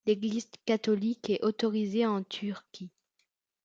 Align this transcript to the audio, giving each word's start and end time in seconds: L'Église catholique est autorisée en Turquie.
L'Église 0.07 0.49
catholique 0.65 1.29
est 1.29 1.43
autorisée 1.45 2.07
en 2.07 2.23
Turquie. 2.23 2.89